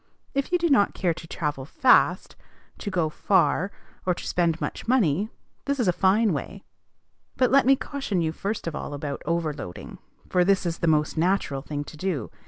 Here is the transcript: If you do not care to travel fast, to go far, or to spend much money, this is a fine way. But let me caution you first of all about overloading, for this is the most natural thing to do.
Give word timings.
If 0.33 0.51
you 0.51 0.57
do 0.57 0.67
not 0.67 0.95
care 0.95 1.13
to 1.13 1.27
travel 1.27 1.63
fast, 1.63 2.35
to 2.79 2.89
go 2.89 3.07
far, 3.07 3.69
or 4.03 4.15
to 4.15 4.25
spend 4.27 4.59
much 4.59 4.87
money, 4.87 5.29
this 5.65 5.79
is 5.79 5.87
a 5.87 5.93
fine 5.93 6.33
way. 6.33 6.63
But 7.37 7.51
let 7.51 7.67
me 7.67 7.75
caution 7.75 8.19
you 8.19 8.31
first 8.31 8.65
of 8.65 8.73
all 8.75 8.95
about 8.95 9.21
overloading, 9.27 9.99
for 10.27 10.43
this 10.43 10.65
is 10.65 10.79
the 10.79 10.87
most 10.87 11.17
natural 11.17 11.61
thing 11.61 11.83
to 11.83 11.97
do. 11.97 12.31